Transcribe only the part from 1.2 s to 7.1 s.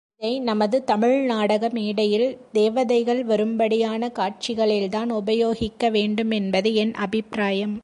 நாடக மேடையில் தேவதைகள் வரும்படியான காட்சிகளில்தான் உபயோகிக்க வேண்டுமென்பது என்